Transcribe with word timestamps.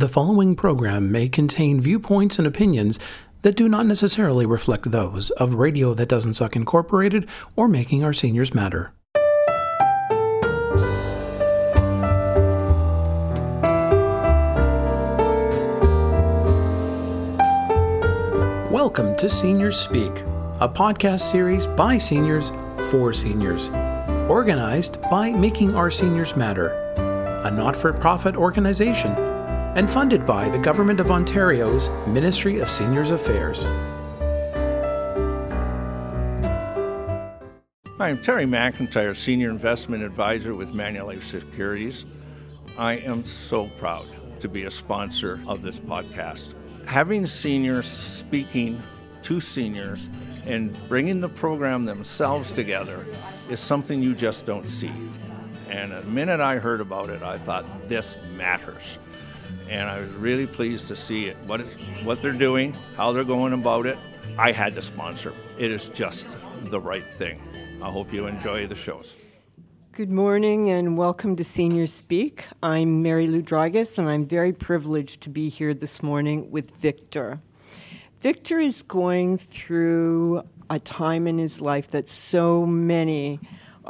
The 0.00 0.08
following 0.08 0.56
program 0.56 1.12
may 1.12 1.28
contain 1.28 1.78
viewpoints 1.78 2.38
and 2.38 2.46
opinions 2.46 2.98
that 3.42 3.54
do 3.54 3.68
not 3.68 3.84
necessarily 3.84 4.46
reflect 4.46 4.90
those 4.90 5.28
of 5.32 5.56
Radio 5.56 5.92
That 5.92 6.08
Doesn't 6.08 6.32
Suck 6.32 6.56
Incorporated 6.56 7.28
or 7.54 7.68
Making 7.68 8.02
Our 8.02 8.14
Seniors 8.14 8.54
Matter. 8.54 8.92
Welcome 18.70 19.14
to 19.16 19.28
Seniors 19.28 19.78
Speak, 19.78 20.12
a 20.60 20.68
podcast 20.74 21.30
series 21.30 21.66
by 21.66 21.98
seniors 21.98 22.52
for 22.90 23.12
seniors, 23.12 23.68
organized 24.30 24.98
by 25.10 25.30
Making 25.30 25.74
Our 25.74 25.90
Seniors 25.90 26.36
Matter, 26.36 26.70
a 27.44 27.50
not 27.50 27.76
for 27.76 27.92
profit 27.92 28.34
organization, 28.34 29.14
and 29.76 29.88
funded 29.88 30.26
by 30.26 30.48
the 30.48 30.58
Government 30.58 30.98
of 30.98 31.12
Ontario's 31.12 31.88
Ministry 32.08 32.58
of 32.58 32.68
Seniors 32.68 33.12
Affairs. 33.12 33.62
Hi, 37.96 38.08
I'm 38.08 38.18
Terry 38.18 38.46
McIntyre, 38.46 39.14
Senior 39.14 39.48
Investment 39.50 40.02
Advisor 40.02 40.54
with 40.54 40.72
Manulife 40.72 41.22
Securities. 41.22 42.04
I 42.76 42.94
am 42.94 43.24
so 43.24 43.68
proud 43.78 44.08
to 44.40 44.48
be 44.48 44.64
a 44.64 44.70
sponsor 44.70 45.40
of 45.46 45.62
this 45.62 45.78
podcast. 45.78 46.54
Having 46.84 47.26
seniors 47.26 47.86
speaking 47.86 48.82
to 49.22 49.40
seniors 49.40 50.08
and 50.46 50.76
bringing 50.88 51.20
the 51.20 51.28
program 51.28 51.84
themselves 51.84 52.50
together 52.50 53.06
is 53.48 53.60
something 53.60 54.02
you 54.02 54.16
just 54.16 54.46
don't 54.46 54.68
see. 54.68 54.90
And 55.68 55.92
the 55.92 56.02
minute 56.02 56.40
I 56.40 56.58
heard 56.58 56.80
about 56.80 57.10
it, 57.10 57.22
I 57.22 57.38
thought, 57.38 57.88
this 57.88 58.16
matters. 58.36 58.98
And 59.68 59.88
I 59.88 60.00
was 60.00 60.10
really 60.10 60.46
pleased 60.46 60.88
to 60.88 60.96
see 60.96 61.26
it, 61.26 61.36
what, 61.46 61.60
it's, 61.60 61.76
what 62.04 62.22
they're 62.22 62.32
doing, 62.32 62.74
how 62.96 63.12
they're 63.12 63.24
going 63.24 63.52
about 63.52 63.86
it. 63.86 63.98
I 64.38 64.52
had 64.52 64.74
to 64.74 64.82
sponsor. 64.82 65.32
It 65.58 65.70
is 65.70 65.88
just 65.88 66.36
the 66.64 66.80
right 66.80 67.04
thing. 67.04 67.40
I 67.82 67.90
hope 67.90 68.12
you 68.12 68.26
enjoy 68.26 68.66
the 68.66 68.74
shows. 68.74 69.14
Good 69.92 70.10
morning 70.10 70.70
and 70.70 70.96
welcome 70.96 71.36
to 71.36 71.44
Senior 71.44 71.86
Speak. 71.86 72.46
I'm 72.62 73.02
Mary 73.02 73.26
Lou 73.26 73.42
Dragas 73.42 73.98
and 73.98 74.08
I'm 74.08 74.24
very 74.24 74.52
privileged 74.52 75.20
to 75.22 75.30
be 75.30 75.48
here 75.48 75.74
this 75.74 76.02
morning 76.02 76.50
with 76.50 76.70
Victor. 76.76 77.40
Victor 78.20 78.60
is 78.60 78.82
going 78.82 79.38
through 79.38 80.42
a 80.70 80.78
time 80.78 81.26
in 81.26 81.38
his 81.38 81.60
life 81.60 81.88
that 81.88 82.08
so 82.08 82.64
many 82.64 83.40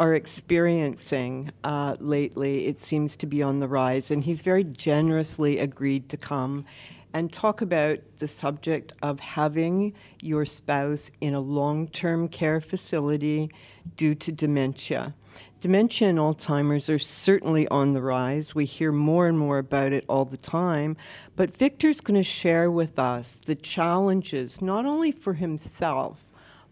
are 0.01 0.15
experiencing 0.15 1.53
uh, 1.63 1.95
lately. 2.01 2.67
It 2.67 2.83
seems 2.83 3.17
to 3.17 3.27
be 3.27 3.43
on 3.43 3.61
the 3.61 3.69
rise, 3.69 4.11
and 4.11 4.25
he's 4.25 4.41
very 4.41 4.65
generously 4.65 5.59
agreed 5.59 6.09
to 6.09 6.17
come 6.17 6.65
and 7.13 7.31
talk 7.31 7.61
about 7.61 7.99
the 8.17 8.27
subject 8.27 8.95
of 9.03 9.21
having 9.21 9.93
your 10.23 10.47
spouse 10.47 11.11
in 11.21 11.35
a 11.35 11.41
long 11.41 11.87
term 11.87 12.29
care 12.29 12.63
facility 12.63 13.51
due 13.99 14.15
to 14.15 14.33
dementia. 14.33 15.15
Dementia 15.61 16.09
and 16.09 16.19
Alzheimer's 16.19 16.89
are 16.89 16.99
certainly 16.99 17.69
on 17.69 17.93
the 17.93 18.01
rise. 18.01 18.55
We 18.55 18.65
hear 18.65 18.93
more 18.93 19.27
and 19.27 19.39
more 19.39 19.59
about 19.59 19.93
it 19.93 20.07
all 20.09 20.25
the 20.25 20.39
time. 20.39 20.97
But 21.37 21.55
Victor's 21.55 22.01
going 22.01 22.17
to 22.17 22.25
share 22.25 22.71
with 22.71 22.99
us 22.99 23.37
the 23.45 23.55
challenges, 23.55 24.63
not 24.63 24.87
only 24.87 25.13
for 25.13 25.35
himself, 25.35 26.25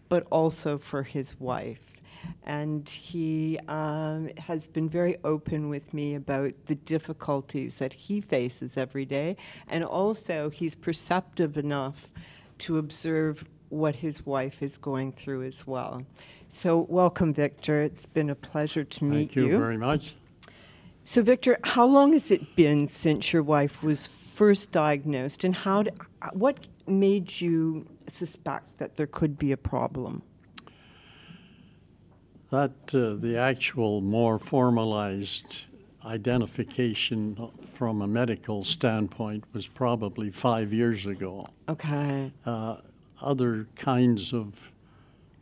but 0.07 0.25
also 0.31 0.79
for 0.79 1.03
his 1.03 1.39
wife. 1.39 1.98
And 2.43 2.87
he 2.87 3.59
um, 3.67 4.29
has 4.37 4.67
been 4.67 4.89
very 4.89 5.17
open 5.23 5.69
with 5.69 5.93
me 5.93 6.15
about 6.15 6.53
the 6.65 6.75
difficulties 6.75 7.75
that 7.75 7.93
he 7.93 8.21
faces 8.21 8.77
every 8.77 9.05
day. 9.05 9.37
And 9.67 9.83
also, 9.83 10.49
he's 10.49 10.75
perceptive 10.75 11.57
enough 11.57 12.11
to 12.59 12.77
observe 12.77 13.45
what 13.69 13.95
his 13.95 14.25
wife 14.25 14.61
is 14.63 14.77
going 14.77 15.11
through 15.11 15.43
as 15.43 15.65
well. 15.67 16.03
So, 16.51 16.79
welcome, 16.89 17.33
Victor. 17.33 17.83
It's 17.83 18.07
been 18.07 18.29
a 18.29 18.35
pleasure 18.35 18.83
to 18.83 19.03
meet 19.03 19.35
you. 19.35 19.43
Thank 19.43 19.51
you, 19.53 19.57
very 19.59 19.77
much. 19.77 20.15
So, 21.03 21.21
Victor, 21.21 21.57
how 21.63 21.85
long 21.85 22.13
has 22.13 22.31
it 22.31 22.55
been 22.55 22.87
since 22.87 23.31
your 23.31 23.43
wife 23.43 23.81
was 23.83 24.07
first 24.07 24.71
diagnosed, 24.71 25.43
and 25.43 25.55
how? 25.55 25.85
What 26.33 26.67
made 26.87 27.39
you 27.39 27.87
suspect 28.07 28.77
that 28.79 28.95
there 28.95 29.07
could 29.07 29.37
be 29.37 29.51
a 29.51 29.57
problem? 29.57 30.23
That 32.51 32.71
uh, 32.93 33.13
the 33.15 33.37
actual 33.37 34.01
more 34.01 34.39
formalized 34.39 35.65
identification 36.05 37.49
from 37.61 38.01
a 38.01 38.07
medical 38.07 38.63
standpoint 38.63 39.43
was 39.53 39.67
probably 39.67 40.29
five 40.29 40.73
years 40.73 41.05
ago. 41.05 41.47
Okay. 41.67 42.31
Uh, 42.45 42.77
other 43.21 43.67
kinds 43.75 44.33
of 44.33 44.71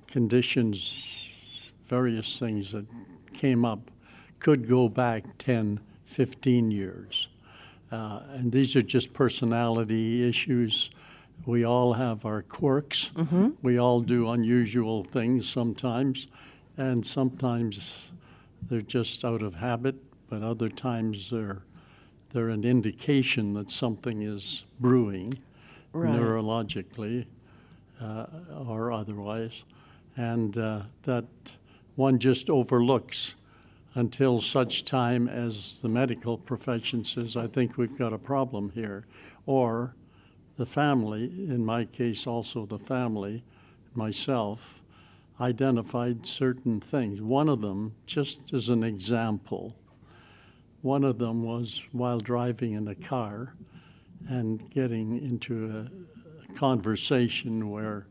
conditions, 0.07 1.71
various 1.85 2.39
things 2.39 2.71
that 2.71 2.85
came 3.33 3.63
up, 3.63 3.91
could 4.39 4.67
go 4.67 4.89
back 4.89 5.23
10, 5.37 5.79
15 6.05 6.71
years. 6.71 7.27
Uh, 7.91 8.21
and 8.31 8.51
these 8.51 8.75
are 8.75 8.81
just 8.81 9.13
personality 9.13 10.27
issues. 10.27 10.89
We 11.45 11.63
all 11.63 11.93
have 11.93 12.25
our 12.25 12.41
quirks. 12.41 13.11
Mm-hmm. 13.15 13.49
We 13.61 13.79
all 13.79 14.01
do 14.01 14.29
unusual 14.29 15.03
things 15.03 15.47
sometimes, 15.47 16.27
and 16.77 17.05
sometimes 17.05 18.11
they're 18.69 18.81
just 18.81 19.25
out 19.25 19.41
of 19.41 19.55
habit, 19.55 19.95
but 20.29 20.43
other 20.43 20.69
times 20.69 21.29
they're 21.29 21.61
they're 22.33 22.49
an 22.49 22.65
indication 22.65 23.53
that 23.53 23.69
something 23.71 24.21
is 24.21 24.63
brewing 24.79 25.39
Right. 25.93 26.11
neurologically 26.13 27.25
uh, 28.01 28.25
or 28.67 28.91
otherwise, 28.91 29.63
and 30.15 30.55
uh, 30.57 30.81
that 31.03 31.25
one 31.95 32.19
just 32.19 32.49
overlooks 32.49 33.33
until 33.95 34.41
such 34.41 34.85
time 34.85 35.27
as 35.27 35.81
the 35.81 35.89
medical 35.89 36.37
profession 36.37 37.03
says, 37.03 37.35
I 37.35 37.47
think 37.47 37.77
we've 37.77 37.97
got 37.97 38.13
a 38.13 38.19
problem 38.19 38.71
here, 38.75 39.05
or 39.47 39.95
the 40.57 40.65
family, 40.67 41.23
in 41.23 41.65
my 41.65 41.85
case 41.85 42.27
also 42.27 42.65
the 42.67 42.77
family, 42.77 43.43
myself, 43.95 44.83
identified 45.39 46.25
certain 46.25 46.79
things. 46.79 47.21
One 47.21 47.49
of 47.49 47.61
them, 47.61 47.95
just 48.05 48.53
as 48.53 48.69
an 48.69 48.83
example, 48.83 49.75
one 50.81 51.03
of 51.03 51.19
them 51.19 51.43
was 51.43 51.83
while 51.91 52.19
driving 52.19 52.73
in 52.73 52.87
a 52.87 52.95
car 52.95 53.55
and 54.27 54.69
getting 54.71 55.17
into 55.17 55.89
a 56.49 56.53
conversation 56.53 57.69
where 57.69 58.07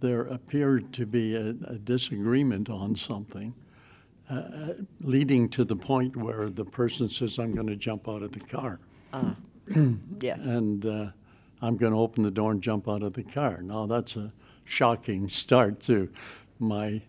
there 0.00 0.22
appeared 0.22 0.92
to 0.94 1.06
be 1.06 1.34
a, 1.34 1.50
a 1.50 1.78
disagreement 1.78 2.70
on 2.70 2.96
something, 2.96 3.54
uh, 4.28 4.72
leading 5.00 5.48
to 5.50 5.64
the 5.64 5.76
point 5.76 6.16
where 6.16 6.48
the 6.48 6.64
person 6.64 7.08
says, 7.08 7.38
I'm 7.38 7.54
going 7.54 7.66
to 7.66 7.76
jump 7.76 8.08
out 8.08 8.22
of 8.22 8.32
the 8.32 8.40
car. 8.40 8.80
Yes. 10.20 10.40
And 10.42 10.84
uh, 10.84 11.10
I'm 11.62 11.76
going 11.76 11.92
to 11.92 11.98
open 11.98 12.24
the 12.24 12.30
door 12.32 12.50
and 12.50 12.60
jump 12.60 12.88
out 12.88 13.04
of 13.04 13.12
the 13.12 13.22
car. 13.22 13.62
Now, 13.62 13.86
that's 13.86 14.16
a 14.16 14.32
shocking 14.70 15.28
start 15.28 15.80
to 15.80 16.08
my 16.60 17.02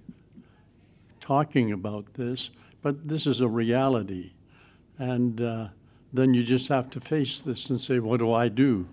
talking 1.20 1.72
about 1.72 2.16
this, 2.16 2.50
but 2.82 3.08
this 3.08 3.28
is 3.28 3.40
a 3.40 3.48
reality. 3.48 4.32
And 4.98 5.40
uh, 5.40 5.68
then 6.12 6.34
you 6.34 6.42
just 6.42 6.70
have 6.70 6.90
to 6.90 7.00
face 7.00 7.38
this 7.38 7.70
and 7.70 7.80
say, 7.80 8.00
what 8.00 8.20
do 8.20 8.34
I 8.34 8.48
do 8.48 8.88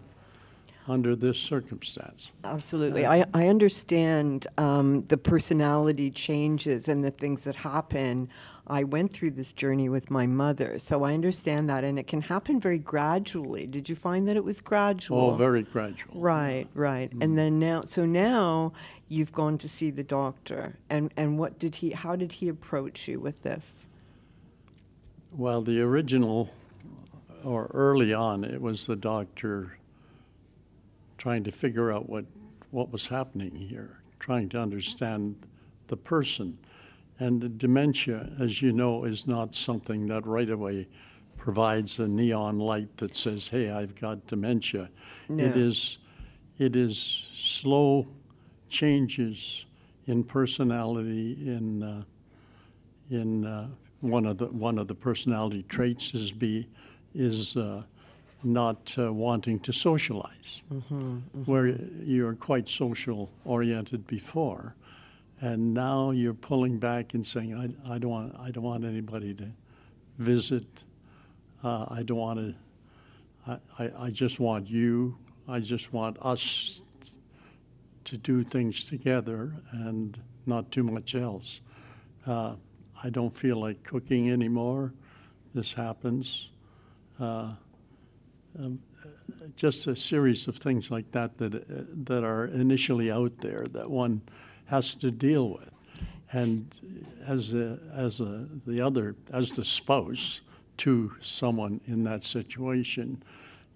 under 0.88 1.14
this 1.14 1.38
circumstance? 1.38 2.32
Absolutely. 2.44 3.06
I, 3.06 3.24
I 3.34 3.48
understand 3.48 4.46
um, 4.56 5.04
the 5.08 5.16
personality 5.16 6.10
changes 6.10 6.88
and 6.88 7.04
the 7.04 7.10
things 7.10 7.44
that 7.44 7.54
happen. 7.54 8.28
I 8.66 8.84
went 8.84 9.12
through 9.14 9.30
this 9.30 9.52
journey 9.52 9.88
with 9.88 10.10
my 10.10 10.26
mother, 10.26 10.78
so 10.78 11.02
I 11.02 11.14
understand 11.14 11.70
that, 11.70 11.84
and 11.84 11.98
it 11.98 12.06
can 12.06 12.20
happen 12.20 12.60
very 12.60 12.78
gradually. 12.78 13.66
Did 13.66 13.88
you 13.88 13.96
find 13.96 14.28
that 14.28 14.36
it 14.36 14.44
was 14.44 14.60
gradual? 14.60 15.18
Oh, 15.18 15.34
very 15.34 15.62
gradual. 15.62 16.20
Right, 16.20 16.66
right. 16.74 17.10
And 17.20 17.38
then 17.38 17.58
now, 17.58 17.84
so 17.86 18.04
now 18.04 18.72
you've 19.08 19.32
gone 19.32 19.56
to 19.58 19.68
see 19.68 19.90
the 19.90 20.02
doctor, 20.02 20.78
and, 20.90 21.12
and 21.16 21.38
what 21.38 21.58
did 21.58 21.76
he, 21.76 21.90
how 21.90 22.14
did 22.14 22.30
he 22.30 22.48
approach 22.48 23.08
you 23.08 23.20
with 23.20 23.42
this? 23.42 23.86
Well, 25.32 25.62
the 25.62 25.80
original, 25.80 26.50
or 27.42 27.70
early 27.72 28.12
on, 28.12 28.44
it 28.44 28.60
was 28.60 28.84
the 28.84 28.96
doctor 28.96 29.78
trying 31.18 31.44
to 31.44 31.52
figure 31.52 31.92
out 31.92 32.08
what, 32.08 32.24
what 32.70 32.90
was 32.90 33.08
happening 33.08 33.54
here, 33.54 34.00
trying 34.18 34.48
to 34.48 34.60
understand 34.60 35.36
the 35.88 35.96
person. 35.96 36.58
And 37.18 37.58
dementia, 37.58 38.30
as 38.38 38.62
you 38.62 38.72
know, 38.72 39.04
is 39.04 39.26
not 39.26 39.54
something 39.54 40.06
that 40.06 40.24
right 40.26 40.48
away 40.48 40.88
provides 41.36 41.98
a 41.98 42.08
neon 42.08 42.58
light 42.58 42.96
that 42.98 43.16
says, 43.16 43.48
hey, 43.48 43.70
I've 43.70 43.94
got 43.94 44.26
dementia. 44.26 44.90
It 45.28 45.56
is, 45.56 45.98
it 46.58 46.76
is 46.76 47.26
slow 47.34 48.08
changes 48.68 49.66
in 50.06 50.24
personality, 50.24 51.32
in, 51.46 51.82
uh, 51.82 52.02
in 53.10 53.44
uh, 53.44 53.68
one 54.00 54.26
of 54.26 54.38
the 54.38 54.46
one 54.46 54.78
of 54.78 54.86
the 54.86 54.94
personality 54.94 55.64
traits 55.64 56.14
is 56.14 56.30
be 56.30 56.68
is 57.14 57.56
uh, 57.56 57.82
not 58.42 58.94
uh, 58.98 59.12
wanting 59.12 59.58
to 59.60 59.72
socialize, 59.72 60.62
where 61.44 61.66
you're 62.02 62.34
quite 62.34 62.68
social 62.68 63.30
oriented 63.44 64.06
before, 64.06 64.74
and 65.40 65.74
now 65.74 66.10
you're 66.10 66.34
pulling 66.34 66.78
back 66.78 67.14
and 67.14 67.26
saying, 67.26 67.54
I, 67.54 67.94
I 67.94 67.98
don't 67.98 68.10
want 68.10 68.36
I 68.38 68.50
don't 68.50 68.64
want 68.64 68.84
anybody 68.84 69.34
to 69.34 69.50
visit. 70.18 70.84
Uh, 71.62 71.86
I 71.88 72.02
don't 72.02 72.18
want 72.18 72.38
to. 72.38 72.54
I, 73.78 73.84
I, 73.84 74.06
I 74.06 74.10
just 74.10 74.38
want 74.38 74.68
you. 74.68 75.18
I 75.48 75.60
just 75.60 75.92
want 75.92 76.16
us 76.20 76.82
to 78.04 78.16
do 78.16 78.42
things 78.44 78.84
together 78.84 79.54
and 79.72 80.20
not 80.46 80.70
too 80.70 80.82
much 80.82 81.14
else. 81.14 81.60
Uh, 82.26 82.54
I 83.02 83.10
don't 83.10 83.36
feel 83.36 83.60
like 83.60 83.82
cooking 83.82 84.30
anymore. 84.30 84.92
This 85.54 85.74
happens. 85.74 86.50
Uh, 87.18 87.54
um, 88.58 88.80
just 89.56 89.86
a 89.86 89.96
series 89.96 90.46
of 90.46 90.56
things 90.56 90.90
like 90.90 91.10
that 91.12 91.38
that 91.38 91.54
uh, 91.54 91.84
that 92.04 92.24
are 92.24 92.46
initially 92.46 93.10
out 93.10 93.38
there 93.40 93.66
that 93.72 93.90
one 93.90 94.22
has 94.66 94.94
to 94.96 95.10
deal 95.10 95.48
with, 95.48 95.74
and 96.30 96.78
as 97.26 97.52
a, 97.54 97.78
as 97.94 98.20
a, 98.20 98.46
the 98.66 98.80
other 98.80 99.16
as 99.32 99.52
the 99.52 99.64
spouse 99.64 100.40
to 100.78 101.12
someone 101.20 101.80
in 101.86 102.04
that 102.04 102.22
situation, 102.22 103.22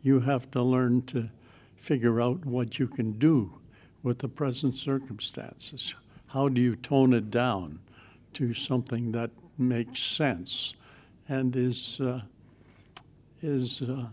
you 0.03 0.21
have 0.21 0.51
to 0.51 0.63
learn 0.63 1.03
to 1.03 1.29
figure 1.77 2.21
out 2.21 2.47
what 2.47 2.79
you 2.79 2.87
can 2.87 3.13
do 3.13 3.59
with 4.03 4.21
the 4.21 4.29
present 4.29 4.77
circumstances. 4.77 5.95
How 6.29 6.49
do 6.49 6.61
you 6.61 6.77
tone 6.77 7.13
it 7.13 7.31
down 7.31 7.81
to 8.35 8.55
something 8.55 9.13
that 9.13 9.31
makes 9.59 10.01
sense 10.01 10.75
and 11.29 11.55
is 11.57 12.01
uh, 12.01 12.23
is 13.43 13.83
uh, 13.83 14.07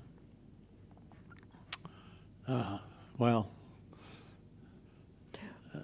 uh, 2.50 2.78
well. 3.18 3.50
uh, 5.76 5.80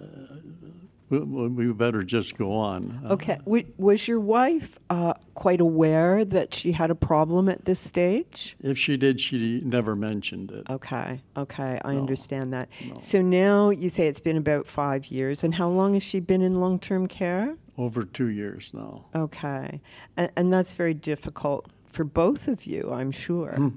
We, 1.08 1.18
we 1.20 1.72
better 1.72 2.02
just 2.02 2.36
go 2.36 2.50
on. 2.52 3.00
Uh, 3.04 3.12
Okay. 3.12 3.36
W- 3.44 3.72
was 3.78 4.08
your 4.08 4.18
wife 4.18 4.76
uh, 4.90 5.14
quite 5.34 5.60
aware 5.60 6.24
that 6.24 6.52
she 6.52 6.72
had 6.72 6.90
a 6.90 6.96
problem 6.96 7.48
at 7.48 7.64
this 7.64 7.78
stage? 7.78 8.56
If 8.60 8.76
she 8.76 8.96
did, 8.96 9.20
she 9.20 9.60
never 9.64 9.94
mentioned 9.94 10.50
it. 10.50 10.68
Okay. 10.68 11.20
Okay. 11.36 11.78
I 11.84 11.92
No, 11.92 12.00
understand 12.00 12.52
that. 12.54 12.68
no. 12.88 12.98
So 12.98 13.22
now 13.22 13.70
you 13.70 13.88
say 13.88 14.08
it's 14.08 14.18
been 14.20 14.36
about 14.36 14.66
five 14.66 15.06
years. 15.06 15.44
And 15.44 15.54
how 15.54 15.68
long 15.68 15.94
has 15.94 16.02
she 16.02 16.18
been 16.18 16.42
in 16.42 16.58
long 16.60 16.80
term 16.80 17.06
care? 17.06 17.56
Over 17.78 18.04
two 18.04 18.28
years 18.30 18.72
now. 18.74 19.04
Okay. 19.14 19.80
And, 20.16 20.30
and 20.36 20.52
that's 20.52 20.74
very 20.74 20.94
difficult 20.94 21.66
for 21.92 22.02
both 22.04 22.48
of 22.48 22.66
you, 22.66 22.90
I'm 22.92 23.12
sure. 23.12 23.52
Hmm. 23.54 23.68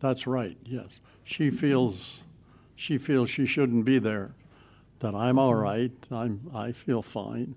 That's 0.00 0.26
right. 0.26 0.56
Yes, 0.64 1.00
she 1.24 1.50
feels 1.50 2.22
she 2.74 2.98
feels 2.98 3.30
she 3.30 3.46
shouldn't 3.46 3.84
be 3.84 3.98
there. 3.98 4.32
That 5.00 5.14
I'm 5.14 5.38
all 5.38 5.54
right. 5.54 5.92
I'm 6.10 6.50
I 6.54 6.72
feel 6.72 7.02
fine. 7.02 7.56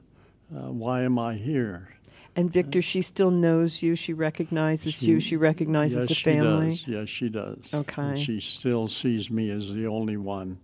Uh, 0.54 0.72
why 0.72 1.02
am 1.02 1.18
I 1.18 1.36
here? 1.36 1.90
And 2.36 2.52
Victor, 2.52 2.82
she 2.82 3.02
still 3.04 3.30
knows 3.32 3.84
you. 3.84 3.96
She 3.96 4.12
recognizes 4.12 5.04
you. 5.04 5.20
She 5.20 5.38
recognizes 5.38 5.98
yes, 5.98 6.08
the 6.10 6.16
she 6.16 6.24
family. 6.24 6.70
does. 6.72 6.88
Yes, 6.88 7.10
she 7.10 7.30
does. 7.30 7.72
Okay. 7.74 8.02
And 8.02 8.20
she 8.20 8.40
still 8.40 8.88
sees 8.88 9.30
me 9.30 9.52
as 9.52 9.74
the 9.74 9.86
only 9.86 10.18
one 10.18 10.58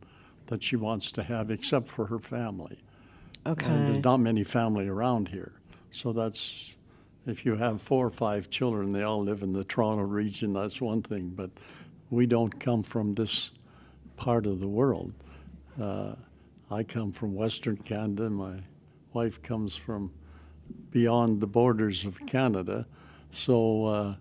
that 0.48 0.64
she 0.64 0.76
wants 0.76 1.12
to 1.12 1.24
have, 1.24 1.52
except 1.52 1.92
for 1.92 2.08
her 2.08 2.18
family. 2.20 2.80
And 3.46 3.62
Okay. 3.62 3.68
there's 3.86 4.04
not 4.04 4.18
many 4.18 4.44
family 4.44 4.88
around 4.88 5.30
here, 5.30 5.54
so 5.92 6.12
that's 6.12 6.76
if 7.30 7.46
you 7.46 7.56
have 7.56 7.82
four 7.82 8.08
or 8.08 8.10
five 8.10 8.50
children, 8.50 8.90
they 8.90 9.04
all 9.04 9.24
live 9.24 9.44
in 9.44 9.54
the 9.54 9.64
Toronto 9.64 10.04
region. 10.04 10.54
That's 10.54 10.82
one 10.82 11.02
thing, 11.02 11.30
but 11.36 11.52
we 12.10 12.26
don't 12.26 12.60
come 12.60 12.84
from 12.84 13.14
this 13.16 13.52
part 14.18 14.46
of 14.46 14.60
the 14.60 14.68
world. 14.68 15.14
Uh, 15.80 16.16
I 16.72 16.84
come 16.84 17.12
from 17.12 17.36
Western 17.36 17.78
Canada. 17.78 18.30
My 18.30 18.56
wife 19.14 19.42
comes 19.42 19.76
from 19.76 20.12
beyond 20.92 21.40
the 21.42 21.48
borders 21.48 22.06
of 22.06 22.26
Canada, 22.26 22.86
so. 23.32 23.86
Uh, 23.86 24.16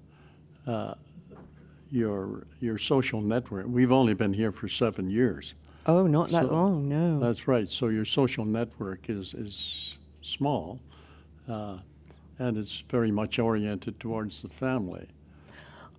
uh, 0.71 0.95
your 1.91 2.47
your 2.61 2.77
social 2.77 3.23
network. 3.23 3.65
We've 3.67 3.93
only 3.93 4.13
been 4.13 4.35
here 4.35 4.51
for 4.51 4.69
seven 4.69 5.09
years. 5.09 5.55
Oh, 5.87 6.07
not 6.07 6.29
that 6.31 6.45
So- 6.45 6.53
long, 6.53 6.87
no. 6.89 7.19
That's 7.19 7.49
right. 7.49 7.67
So 7.67 7.89
your 7.89 8.05
social 8.05 8.45
network 8.45 9.09
is 9.09 9.33
is 9.33 9.97
small, 10.21 10.81
uh, 11.49 11.79
and 12.39 12.57
it's 12.57 12.81
very 12.89 13.11
much 13.11 13.39
oriented 13.39 13.99
towards 14.01 14.43
the 14.43 14.49
family. 14.49 15.09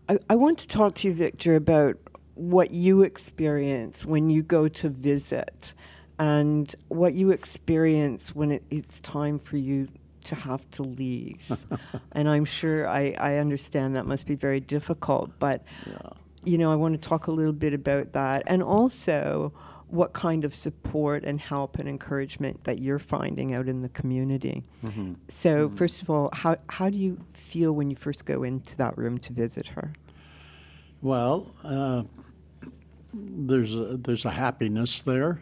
I, 0.07 0.17
I 0.29 0.35
want 0.35 0.57
to 0.59 0.67
talk 0.67 0.95
to 0.95 1.07
you, 1.07 1.13
Victor, 1.13 1.55
about 1.55 1.97
what 2.35 2.71
you 2.71 3.01
experience 3.03 4.05
when 4.05 4.29
you 4.29 4.41
go 4.41 4.67
to 4.67 4.89
visit 4.89 5.73
and 6.17 6.73
what 6.87 7.13
you 7.13 7.31
experience 7.31 8.33
when 8.33 8.51
it, 8.51 8.63
it's 8.69 8.99
time 9.01 9.39
for 9.39 9.57
you 9.57 9.87
to 10.25 10.35
have 10.35 10.69
to 10.71 10.83
leave. 10.83 11.65
and 12.11 12.29
I'm 12.29 12.45
sure 12.45 12.87
I, 12.87 13.15
I 13.17 13.35
understand 13.37 13.95
that 13.95 14.05
must 14.05 14.27
be 14.27 14.35
very 14.35 14.59
difficult, 14.59 15.31
but 15.39 15.63
Yeah. 15.85 15.97
you 16.43 16.57
know, 16.57 16.71
I 16.71 16.75
want 16.75 17.01
to 17.01 17.09
talk 17.09 17.27
a 17.27 17.31
little 17.31 17.53
bit 17.53 17.73
about 17.73 18.13
that 18.13 18.43
and 18.47 18.63
also 18.63 19.53
what 19.91 20.13
kind 20.13 20.45
of 20.45 20.53
support 20.53 21.23
and 21.23 21.39
help 21.39 21.79
and 21.79 21.89
encouragement 21.89 22.63
that 22.63 22.79
you're 22.79 22.99
finding 22.99 23.53
out 23.53 23.67
in 23.67 23.81
the 23.81 23.89
community. 23.89 24.63
Mm-hmm. 24.85 25.13
So, 25.27 25.69
first 25.69 26.01
of 26.01 26.09
all, 26.09 26.29
how, 26.33 26.57
how 26.69 26.89
do 26.89 26.97
you 26.97 27.19
feel 27.33 27.73
when 27.73 27.89
you 27.89 27.95
first 27.95 28.25
go 28.25 28.43
into 28.43 28.77
that 28.77 28.97
room 28.97 29.17
to 29.19 29.33
visit 29.33 29.69
her? 29.69 29.93
Well, 31.01 31.51
uh, 31.63 32.03
there's 33.13 33.73
a, 33.73 33.97
there's 33.97 34.25
a 34.25 34.31
happiness 34.31 35.01
there. 35.01 35.41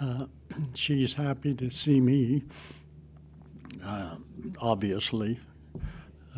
Uh, 0.00 0.26
she's 0.74 1.14
happy 1.14 1.54
to 1.54 1.70
see 1.70 2.00
me, 2.00 2.44
uh, 3.84 4.16
obviously, 4.60 5.40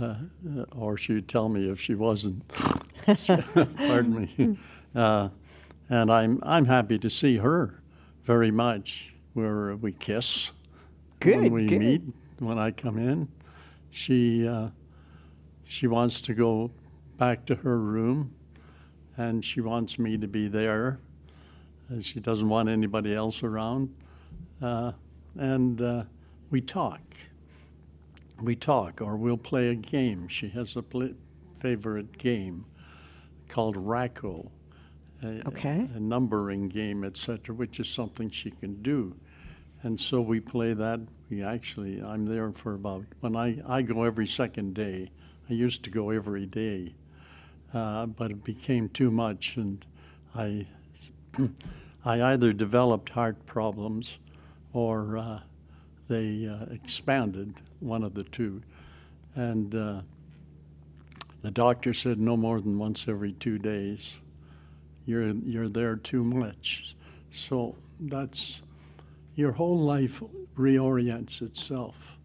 uh, 0.01 0.17
or 0.73 0.97
she'd 0.97 1.29
tell 1.29 1.49
me 1.49 1.71
if 1.71 1.81
she 1.81 1.95
wasn't. 1.95 2.47
Pardon 3.07 4.29
me. 4.37 4.59
Uh, 5.91 5.95
and 5.95 6.13
I'm 6.13 6.41
I'm 6.43 6.67
happy 6.67 6.99
to 6.99 7.11
see 7.11 7.39
her 7.39 7.83
very 8.25 8.51
much. 8.51 9.15
Where 9.33 9.77
we 9.77 9.93
kiss 9.93 10.51
when 11.23 11.53
we 11.53 11.67
good. 11.67 11.79
meet 11.79 12.03
when 12.41 12.59
I 12.59 12.73
come 12.73 12.99
in. 12.99 13.29
She 13.91 14.47
uh, 14.47 14.71
she 15.65 15.87
wants 15.87 16.21
to 16.23 16.35
go 16.35 16.73
back 17.17 17.47
to 17.47 17.55
her 17.57 17.79
room, 17.79 18.35
and 19.17 19.45
she 19.45 19.61
wants 19.61 19.99
me 19.99 20.19
to 20.19 20.27
be 20.27 20.49
there. 20.49 20.99
And 21.89 22.05
she 22.05 22.21
doesn't 22.21 22.49
want 22.49 22.69
anybody 22.69 23.15
else 23.15 23.43
around, 23.43 23.95
uh, 24.63 24.93
and 25.37 25.81
uh, 25.81 26.05
we 26.51 26.61
talk. 26.61 27.01
We 28.41 28.57
talk, 28.57 29.01
or 29.01 29.17
we'll 29.17 29.37
play 29.37 29.69
a 29.69 29.75
game. 29.75 30.29
She 30.29 30.49
has 30.51 30.77
a 30.77 30.83
pl- 30.83 31.15
favorite 31.59 32.17
game 32.17 32.65
called 33.49 33.77
Rack-O, 33.77 34.51
a, 35.23 35.47
Okay. 35.49 35.89
a 35.95 36.01
numbering 36.01 36.69
game, 36.69 37.05
etc., 37.05 37.55
which 37.55 37.81
is 37.81 37.89
something 37.89 38.31
she 38.31 38.51
can 38.51 38.83
do. 38.83 39.15
And 39.83 39.99
so 39.99 40.21
we 40.21 40.41
play 40.41 40.75
that. 40.75 41.01
We 41.31 41.43
actually, 41.43 42.03
I'm 42.03 42.27
there 42.27 42.53
for 42.53 42.75
about, 42.75 43.05
when 43.21 43.37
I, 43.37 43.63
I 43.67 43.83
go 43.83 44.05
every 44.05 44.27
second 44.27 44.75
day. 44.75 45.11
I 45.49 45.55
used 45.55 45.83
to 45.85 45.91
go 45.91 46.11
every 46.11 46.47
day, 46.47 46.95
uh, 47.75 48.07
but 48.07 48.31
it 48.31 48.45
became 48.45 48.89
too 48.89 49.11
much, 49.11 49.57
and 49.57 49.85
I, 50.35 50.67
I 52.05 52.23
either 52.23 52.53
developed 52.53 53.11
heart 53.11 53.47
problems 53.47 54.19
or 54.73 55.19
uh, 55.19 55.41
they 56.09 56.47
uh, 56.47 56.73
expanded, 56.73 57.63
one 57.81 58.03
of 58.05 58.15
the 58.15 58.25
two. 58.25 58.63
And 59.35 59.75
uh, 59.75 60.03
the 61.43 61.51
doctor 61.51 61.93
said 61.93 62.19
no 62.21 62.37
more 62.37 62.61
than 62.61 62.79
once 62.79 63.07
every 63.09 63.33
two 63.33 63.59
days. 63.59 64.19
You're, 65.11 65.35
you're 65.45 65.69
there 65.69 65.97
too 65.97 66.23
much. 66.23 66.95
So 67.33 67.75
that's 67.99 68.63
your 69.35 69.53
whole 69.53 69.81
life 69.81 70.23
reorients 70.57 71.43
itself. 71.43 72.17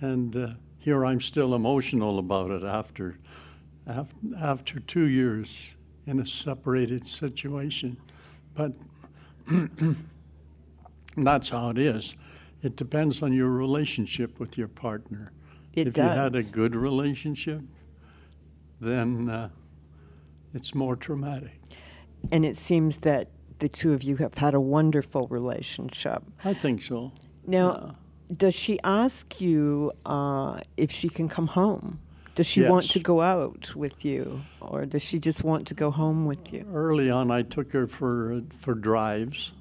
And 0.00 0.36
uh, 0.36 0.48
here 0.78 1.06
I'm 1.06 1.22
still 1.22 1.54
emotional 1.54 2.18
about 2.18 2.50
it 2.50 2.64
after, 2.64 3.18
after, 3.86 4.16
after 4.38 4.80
two 4.80 5.06
years 5.06 5.72
in 6.06 6.20
a 6.20 6.26
separated 6.26 7.06
situation. 7.06 7.96
But 8.54 8.72
that's 11.16 11.48
how 11.48 11.70
it 11.70 11.78
is. 11.78 12.14
It 12.62 12.76
depends 12.76 13.22
on 13.22 13.32
your 13.32 13.48
relationship 13.48 14.38
with 14.38 14.58
your 14.58 14.68
partner. 14.68 15.32
It 15.72 15.88
if 15.88 15.96
you 15.96 16.02
had 16.02 16.36
a 16.36 16.42
good 16.42 16.76
relationship, 16.76 17.62
then 18.80 19.30
uh, 19.30 19.48
it's 20.52 20.74
more 20.74 20.96
traumatic. 20.96 21.60
And 22.30 22.44
it 22.44 22.56
seems 22.56 22.98
that 22.98 23.28
the 23.58 23.68
two 23.68 23.92
of 23.92 24.02
you 24.02 24.16
have 24.16 24.34
had 24.34 24.54
a 24.54 24.60
wonderful 24.60 25.26
relationship. 25.28 26.22
I 26.44 26.54
think 26.54 26.82
so. 26.82 27.12
Now, 27.46 27.96
does 28.30 28.54
she 28.54 28.78
ask 28.84 29.40
you 29.40 29.92
uh, 30.04 30.60
if 30.76 30.90
she 30.90 31.08
can 31.08 31.28
come 31.28 31.48
home 31.48 31.98
Does 32.34 32.46
she 32.46 32.62
want 32.62 32.90
to 32.90 33.00
go 33.00 33.20
out 33.22 33.74
with 33.74 34.04
you, 34.04 34.42
or 34.60 34.86
does 34.86 35.02
she 35.02 35.18
just 35.18 35.42
want 35.42 35.66
to 35.68 35.74
go 35.74 35.90
home 35.90 36.26
with 36.26 36.52
you? 36.52 36.66
Early 36.72 37.10
on, 37.10 37.30
I 37.30 37.42
took 37.42 37.72
her 37.72 37.86
for 37.86 38.42
for 38.60 38.74
drives. 38.74 39.52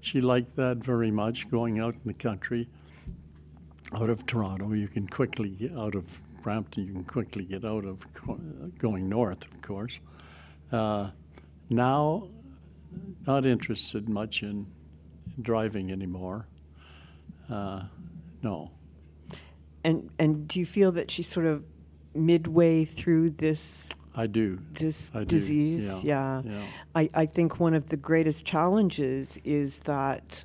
She 0.00 0.20
liked 0.20 0.56
that 0.56 0.78
very 0.78 1.10
much, 1.12 1.48
going 1.50 1.78
out 1.78 1.94
in 1.94 2.00
the 2.06 2.14
country. 2.14 2.68
Out 3.94 4.08
of 4.10 4.24
Toronto, 4.26 4.72
you 4.72 4.88
can 4.88 5.06
quickly 5.06 5.50
get 5.50 5.76
out 5.76 5.94
of 5.94 6.04
Brampton. 6.42 6.86
You 6.86 6.92
can 6.94 7.04
quickly 7.04 7.44
get 7.44 7.64
out 7.64 7.84
of 7.84 8.12
co- 8.14 8.40
going 8.78 9.08
north, 9.08 9.44
of 9.44 9.60
course. 9.60 10.00
Uh, 10.72 11.10
now, 11.72 12.28
not 13.26 13.46
interested 13.46 14.08
much 14.08 14.42
in 14.42 14.66
driving 15.40 15.90
anymore. 15.90 16.46
Uh, 17.50 17.82
no. 18.42 18.70
And 19.84 20.10
and 20.18 20.46
do 20.46 20.60
you 20.60 20.66
feel 20.66 20.92
that 20.92 21.10
she's 21.10 21.28
sort 21.28 21.46
of 21.46 21.64
midway 22.14 22.84
through 22.84 23.30
this 23.30 23.88
I 24.14 24.26
do. 24.26 24.58
this 24.74 25.10
I 25.14 25.20
do, 25.20 25.24
disease? 25.24 26.04
yeah, 26.04 26.42
yeah. 26.44 26.62
I, 26.94 27.08
I 27.14 27.26
think 27.26 27.58
one 27.58 27.74
of 27.74 27.88
the 27.88 27.96
greatest 27.96 28.44
challenges 28.44 29.38
is 29.44 29.78
that, 29.80 30.44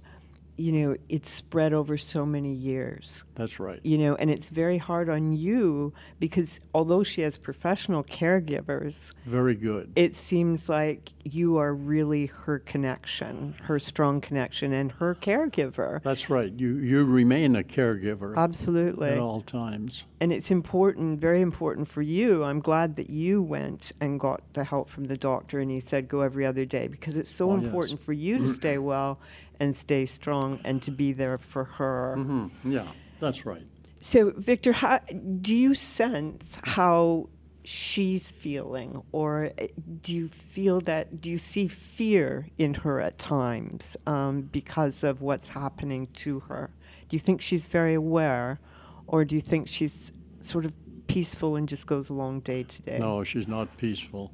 you 0.57 0.71
know, 0.71 0.95
it's 1.07 1.29
spread 1.31 1.71
over 1.71 1.97
so 1.97 2.25
many 2.25 2.51
years. 2.53 3.23
That's 3.35 3.59
right. 3.59 3.79
You 3.83 3.99
know, 3.99 4.15
and 4.15 4.31
it's 4.31 4.49
very 4.49 4.79
hard 4.79 5.07
on 5.09 5.31
you 5.33 5.93
because 6.19 6.59
although 6.73 7.03
she 7.03 7.21
has 7.21 7.37
professional 7.37 8.03
caregivers, 8.03 9.13
Very 9.25 9.55
good. 9.55 9.91
it 9.95 10.15
seems 10.15 10.67
like 10.69 11.11
you 11.23 11.57
are 11.57 11.73
really 11.73 12.27
her 12.27 12.59
connection, 12.59 13.53
her 13.63 13.77
strong 13.79 14.21
connection, 14.21 14.73
and 14.73 14.91
her 14.93 15.13
caregiver. 15.15 16.01
That's 16.01 16.29
right. 16.29 16.51
You 16.51 16.77
you 16.77 17.03
remain 17.03 17.55
a 17.55 17.63
caregiver 17.63 18.35
Absolutely. 18.35 19.09
at 19.09 19.17
all 19.19 19.41
times. 19.41 20.03
And 20.19 20.33
it's 20.33 20.49
important, 20.49 21.19
very 21.19 21.41
important 21.41 21.87
for 21.87 22.01
you. 22.01 22.43
I'm 22.43 22.59
glad 22.59 22.95
that 22.95 23.11
you 23.11 23.41
went 23.43 23.91
and 24.01 24.19
got 24.19 24.41
the 24.53 24.63
help 24.63 24.89
from 24.89 25.05
the 25.05 25.17
doctor 25.17 25.59
and 25.59 25.69
he 25.69 25.79
said 25.79 26.07
go 26.07 26.21
every 26.21 26.43
other 26.45 26.65
day 26.65 26.87
because 26.87 27.15
it's 27.17 27.29
so 27.29 27.51
Oh, 27.51 27.55
yes. 27.57 27.65
important 27.65 28.01
for 28.01 28.13
you 28.13 28.39
to 28.39 28.53
stay 28.61 28.77
well 28.79 29.19
and 29.59 29.75
stay 29.75 30.05
strong 30.05 30.59
and 30.63 30.81
to 30.83 30.91
be 30.91 31.13
there 31.13 31.37
for 31.37 31.63
her. 31.63 32.15
hmm 32.15 32.47
Yeah, 32.63 32.87
that's 33.19 33.45
right. 33.45 33.65
So, 33.99 34.31
Victor, 34.37 34.73
how, 34.73 34.99
do 35.41 35.55
you 35.55 35.73
sense 35.73 36.57
how 36.63 37.29
she's 37.63 38.31
feeling, 38.31 39.01
or 39.11 39.51
uh, 39.59 39.67
do 40.01 40.13
you 40.13 40.27
feel 40.29 40.79
that, 40.81 41.19
do 41.19 41.29
you 41.29 41.37
see 41.37 41.67
fear 41.67 42.47
in 42.57 42.73
her 42.75 43.01
at 43.01 43.17
times 43.17 43.97
um, 44.05 44.41
because 44.43 45.03
of 45.03 45.21
what's 45.21 45.49
happening 45.49 46.07
to 46.13 46.39
her? 46.41 46.69
Do 47.09 47.15
you 47.15 47.19
think 47.19 47.41
she's 47.41 47.67
very 47.67 47.93
aware, 47.95 48.59
or 49.07 49.25
do 49.25 49.35
you 49.35 49.41
think 49.41 49.67
she's 49.67 50.11
sort 50.41 50.63
of 50.63 50.73
peaceful 51.07 51.55
and 51.55 51.67
just 51.67 51.87
goes 51.87 52.09
along 52.09 52.41
day 52.41 52.63
to 52.63 52.81
day? 52.83 52.99
No, 52.99 53.23
she's 53.23 53.47
not 53.47 53.75
peaceful. 53.77 54.31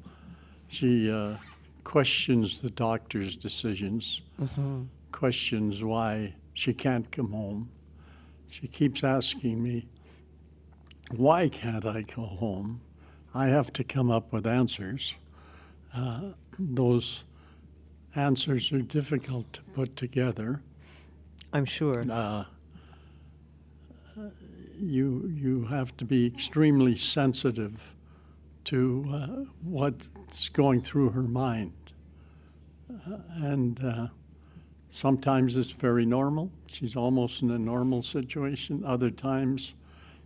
She 0.68 1.10
uh, 1.10 1.36
questions 1.84 2.60
the 2.60 2.70
doctor's 2.70 3.34
decisions, 3.34 4.22
questions 5.14 5.82
why 5.82 6.34
she 6.54 6.74
can't 6.74 7.10
come 7.12 7.30
home. 7.30 7.70
She 8.48 8.66
keeps 8.66 9.04
asking 9.04 9.62
me, 9.62 9.86
why 11.10 11.48
can't 11.48 11.86
I 11.86 12.02
go 12.02 12.24
home? 12.24 12.80
I 13.32 13.46
have 13.46 13.72
to 13.74 13.84
come 13.84 14.10
up 14.10 14.32
with 14.32 14.46
answers. 14.46 15.14
Uh, 15.94 16.32
those 16.58 17.24
answers 18.16 18.72
are 18.72 18.82
difficult 18.82 19.52
to 19.52 19.62
put 19.62 19.96
together. 19.96 20.62
I'm 21.52 21.64
sure. 21.64 22.04
uh, 22.10 22.44
you 24.76 25.32
you 25.32 25.66
have 25.66 25.96
to 25.98 26.04
be 26.04 26.26
extremely 26.26 26.96
sensitive 26.96 27.94
to 28.64 29.06
uh, 29.12 29.26
what's 29.62 30.48
going 30.48 30.80
through 30.80 31.10
her 31.10 31.22
mind, 31.22 31.72
uh, 32.90 33.18
and 33.34 33.84
uh, 33.84 34.08
sometimes 34.94 35.56
it's 35.56 35.72
very 35.72 36.06
normal. 36.06 36.52
She's 36.66 36.94
almost 36.94 37.42
in 37.42 37.50
a 37.50 37.58
normal 37.58 38.00
situation. 38.00 38.84
Other 38.86 39.10
times, 39.10 39.74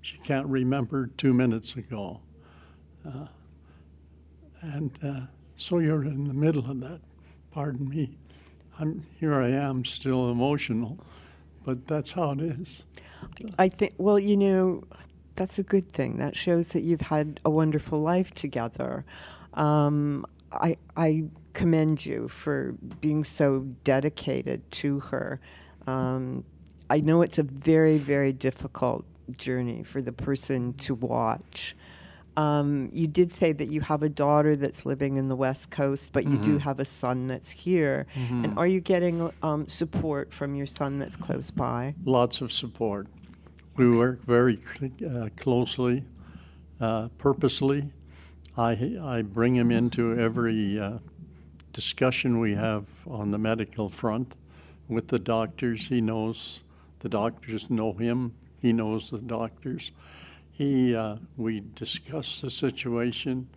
she 0.02 0.18
can't 0.18 0.46
remember 0.46 1.06
two 1.16 1.32
minutes 1.32 1.75
ago, 1.75 2.20
uh, 3.06 3.28
and 4.60 4.90
uh, 5.02 5.20
so 5.56 5.78
you're 5.78 6.04
in 6.04 6.28
the 6.28 6.34
middle 6.34 6.70
of 6.70 6.80
that. 6.80 7.00
Pardon 7.50 7.88
me. 7.88 8.18
I'm 8.78 9.06
here. 9.18 9.34
I 9.34 9.48
am 9.48 9.84
still 9.84 10.30
emotional, 10.30 10.98
but 11.64 11.87
that's 11.87 12.12
how 12.12 12.32
it 12.32 12.40
is. 12.40 12.84
I 13.58 13.68
think, 13.68 13.94
well, 13.96 14.18
you 14.18 14.37
know, 14.37 14.84
that's 15.34 15.58
a 15.58 15.62
good 15.62 15.92
thing. 15.92 16.18
That 16.18 16.37
shows 16.37 16.68
that 16.72 16.82
you've 16.82 17.00
had 17.00 17.40
a 17.44 17.50
wonderful 17.50 18.00
life 18.00 18.32
together. 18.34 19.04
Um, 19.54 20.26
I, 20.52 20.76
I 20.96 21.25
commend 21.52 22.05
you 22.05 22.28
for 22.28 22.75
being 23.00 23.25
so 23.25 23.61
dedicated 23.85 24.71
to 24.71 25.00
her. 25.00 25.40
Um, 25.87 26.45
I 26.90 27.00
know 27.00 27.23
it's 27.23 27.38
a 27.38 27.43
very, 27.43 27.99
very 27.99 28.33
difficult 28.33 29.05
journey 29.37 29.83
for 29.83 30.00
the 30.00 30.12
person 30.12 30.75
to 30.75 30.95
watch. 30.95 31.76
Um, 32.37 32.88
you 32.93 33.09
did 33.09 33.33
say 33.33 33.50
that 33.52 33.69
you 33.69 33.81
have 33.81 34.05
a 34.05 34.09
daughter 34.09 34.55
that's 34.55 34.87
living 34.87 35.17
in 35.17 35.26
the 35.26 35.35
West 35.35 35.71
Coast, 35.71 36.11
but 36.12 36.25
you 36.25 36.38
do 36.38 36.59
have 36.59 36.78
a 36.78 36.85
son 36.85 37.26
that's 37.26 37.50
here. 37.50 38.07
And 38.14 38.57
are 38.57 38.67
you 38.67 38.81
getting 38.81 39.33
um, 39.43 39.67
support 39.67 40.33
from 40.33 40.55
your 40.55 40.67
son 40.67 41.00
that's 41.00 41.17
close 41.17 41.50
by? 41.50 41.97
Lots 42.05 42.40
of 42.40 42.52
support. 42.52 43.09
We 43.76 43.90
work 43.97 44.25
very 44.25 44.61
uh, 45.05 45.31
closely, 45.37 46.05
uh, 46.81 47.09
purposely. 47.19 47.90
I, 48.57 48.97
I 49.02 49.23
bring 49.23 49.57
him 49.57 49.73
into 49.73 50.17
every 50.19 50.78
uh, 50.78 50.99
discussion 51.78 52.40
we 52.40 52.54
have 52.54 53.06
on 53.06 53.30
the 53.30 53.38
medical 53.38 53.88
front 53.88 54.35
with 54.88 55.06
the 55.06 55.18
doctors. 55.20 55.87
He 55.87 56.00
knows 56.00 56.64
the 56.99 57.08
doctors 57.08 57.70
know 57.70 57.92
him. 57.92 58.35
He 58.61 58.73
knows 58.73 59.11
the 59.11 59.18
doctors. 59.18 59.92
He, 60.50 60.92
uh, 60.97 61.18
we 61.37 61.62
discuss 61.76 62.40
the 62.40 62.50
situation. 62.50 63.49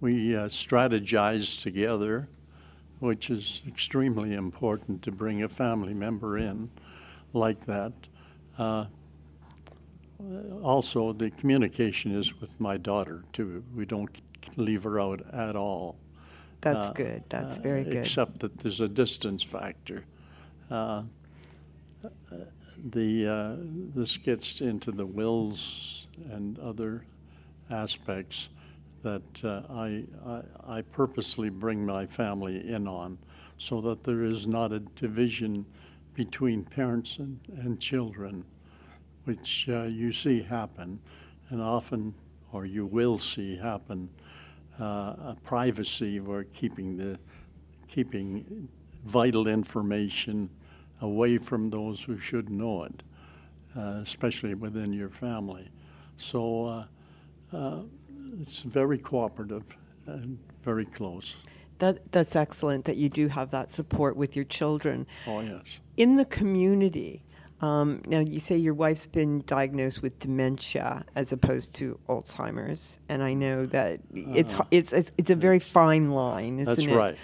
We 0.00 0.34
uh, 0.34 0.46
strategize 0.46 1.62
together, 1.62 2.30
which 2.98 3.28
is 3.28 3.60
extremely 3.68 4.32
important 4.32 5.02
to 5.02 5.12
bring 5.12 5.42
a 5.42 5.48
family 5.50 5.92
member 5.92 6.38
in 6.38 6.70
like 7.34 7.66
that. 7.66 7.92
Uh, 8.56 8.86
also, 10.62 11.12
the 11.12 11.30
communication 11.30 12.16
is 12.16 12.40
with 12.40 12.58
my 12.58 12.78
daughter 12.78 13.22
too. 13.34 13.64
We 13.74 13.84
don't 13.84 14.18
leave 14.56 14.84
her 14.84 14.98
out 14.98 15.20
at 15.34 15.56
all. 15.56 15.96
That's 16.66 16.90
Uh, 16.90 16.92
good. 16.94 17.22
That's 17.28 17.58
uh, 17.58 17.62
very 17.62 17.84
good. 17.84 17.94
Except 17.98 18.40
that 18.40 18.58
there's 18.58 18.80
a 18.80 18.88
distance 18.88 19.44
factor. 19.44 20.04
Uh, 20.68 21.04
the 22.76 23.26
uh, 23.26 23.56
this 23.94 24.16
gets 24.16 24.60
into 24.60 24.90
the 24.90 25.06
wills 25.06 26.06
and 26.30 26.58
other 26.58 27.04
aspects 27.70 28.48
that 29.02 29.44
uh, 29.44 29.62
I, 29.70 30.04
I 30.26 30.42
I 30.78 30.82
purposely 30.82 31.50
bring 31.50 31.86
my 31.86 32.04
family 32.06 32.68
in 32.68 32.88
on, 32.88 33.18
so 33.58 33.80
that 33.82 34.02
there 34.02 34.24
is 34.24 34.46
not 34.48 34.72
a 34.72 34.80
division 34.80 35.66
between 36.14 36.64
parents 36.64 37.18
and, 37.18 37.38
and 37.56 37.78
children, 37.78 38.44
which 39.24 39.68
uh, 39.68 39.84
you 39.84 40.10
see 40.10 40.42
happen, 40.42 40.98
and 41.50 41.62
often, 41.62 42.14
or 42.52 42.66
you 42.66 42.86
will 42.86 43.18
see 43.18 43.56
happen, 43.56 44.08
privacy 45.44 46.18
or 46.18 46.44
keeping 46.44 46.96
the 46.96 47.18
keeping 47.88 48.68
vital 49.04 49.46
information 49.46 50.50
away 51.00 51.38
from 51.38 51.70
those 51.70 52.02
who 52.02 52.18
should 52.18 52.50
know 52.50 52.84
it, 52.84 53.02
uh, 53.76 54.00
especially 54.02 54.54
within 54.54 54.92
your 54.92 55.08
family. 55.08 55.68
So 56.16 56.66
uh, 56.66 57.56
uh, 57.56 57.82
it's 58.40 58.60
very 58.62 58.98
cooperative 58.98 59.64
and 60.06 60.38
very 60.62 60.84
close. 60.84 61.36
That 61.78 62.10
that's 62.10 62.34
excellent 62.34 62.86
that 62.86 62.96
you 62.96 63.08
do 63.08 63.28
have 63.28 63.50
that 63.50 63.72
support 63.72 64.16
with 64.16 64.34
your 64.34 64.46
children 64.46 65.06
Oh 65.26 65.40
yes. 65.40 65.78
in 65.96 66.16
the 66.16 66.24
community. 66.24 67.22
Um, 67.62 68.02
now 68.06 68.18
you 68.20 68.38
say 68.38 68.56
your 68.56 68.74
wife's 68.74 69.06
been 69.06 69.42
diagnosed 69.46 70.02
with 70.02 70.18
dementia 70.18 71.04
as 71.14 71.32
opposed 71.32 71.72
to 71.74 71.98
Alzheimer's, 72.08 72.98
and 73.08 73.22
I 73.22 73.32
know 73.32 73.64
that 73.66 74.00
it's 74.14 74.60
Uh, 74.60 74.64
it's 74.70 74.92
it's, 74.92 75.12
it's 75.16 75.30
a 75.30 75.34
very 75.34 75.58
fine 75.58 76.10
line, 76.10 76.58
isn't 76.58 76.74
That's 76.74 76.86
it? 76.86 76.94
right. 76.94 77.16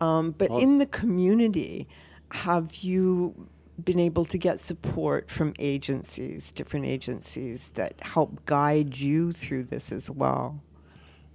Um, 0.00 0.32
but 0.36 0.50
Well- 0.50 0.58
in 0.60 0.78
the 0.78 0.86
community, 0.86 1.88
have 2.32 2.76
you 2.76 3.48
been 3.82 3.98
able 3.98 4.24
to 4.26 4.36
get 4.36 4.60
support 4.60 5.30
from 5.30 5.54
agencies, 5.58 6.50
different 6.50 6.84
agencies 6.84 7.70
that 7.74 7.94
help 8.00 8.44
guide 8.44 8.98
you 8.98 9.32
through 9.32 9.64
this 9.64 9.90
as 9.92 10.10
well? 10.10 10.60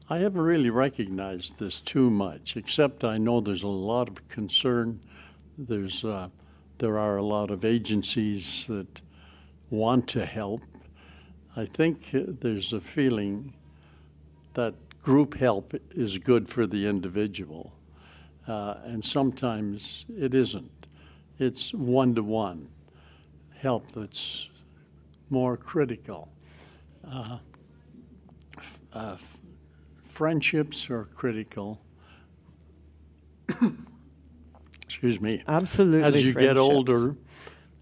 I 0.09 0.17
haven't 0.19 0.41
really 0.41 0.69
recognized 0.69 1.57
this 1.57 1.81
too 1.81 2.11
much, 2.11 2.55
except 2.57 3.03
I 3.03 3.17
know 3.17 3.39
there's 3.41 3.63
a 3.63 3.67
lot 3.67 4.09
of 4.09 4.27
concern. 4.27 4.99
There's 5.57 6.03
uh, 6.03 6.27
there 6.83 6.99
are 6.99 7.15
a 7.15 7.23
lot 7.23 7.49
of 7.49 7.63
agencies 7.63 8.67
that 8.67 9.01
want 9.69 10.05
to 10.05 10.25
help. 10.25 10.59
I 11.55 11.65
think 11.65 12.09
there's 12.11 12.73
a 12.73 12.81
feeling 12.81 13.53
that 14.55 14.75
group 15.01 15.35
help 15.35 15.73
is 15.91 16.17
good 16.17 16.49
for 16.49 16.67
the 16.67 16.85
individual, 16.85 17.73
uh, 18.49 18.75
and 18.83 19.01
sometimes 19.01 20.05
it 20.13 20.35
isn't. 20.35 20.87
It's 21.39 21.73
one 21.73 22.15
to 22.15 22.23
one 22.23 22.67
help 23.59 23.93
that's 23.93 24.49
more 25.29 25.55
critical. 25.55 26.33
Uh, 27.09 27.37
uh, 28.91 29.15
friendships 30.03 30.89
are 30.89 31.05
critical. 31.05 31.79
Excuse 35.03 35.19
me. 35.19 35.43
Absolutely. 35.49 36.01
As 36.01 36.23
you 36.23 36.33
get 36.33 36.57
older, 36.57 37.17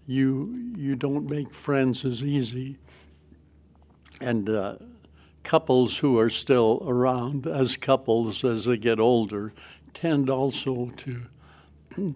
you 0.08 0.72
you 0.76 0.96
don't 0.96 1.30
make 1.30 1.54
friends 1.54 2.04
as 2.04 2.24
easy, 2.24 2.78
and 4.20 4.50
uh, 4.50 4.78
couples 5.44 5.98
who 5.98 6.18
are 6.18 6.28
still 6.28 6.82
around 6.84 7.46
as 7.46 7.76
couples 7.76 8.42
as 8.42 8.64
they 8.64 8.76
get 8.76 8.98
older 8.98 9.52
tend 9.94 10.28
also 10.28 10.90
to 10.96 11.26